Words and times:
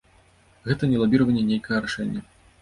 Гэта 0.67 0.89
не 0.93 1.01
лабіраванне 1.03 1.43
нейкага 1.51 1.83
рашэння. 1.85 2.21